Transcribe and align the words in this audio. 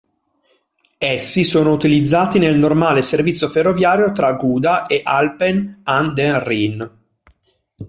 Essi 0.97 1.43
sono 1.43 1.71
utilizzati 1.71 2.39
nel 2.39 2.57
normale 2.57 3.03
servizio 3.03 3.47
ferroviario 3.47 4.11
tra 4.13 4.33
Gouda 4.33 4.87
e 4.87 5.01
Alphen 5.03 5.81
aan 5.83 6.15
den 6.15 6.43
Rijn. 6.43 6.91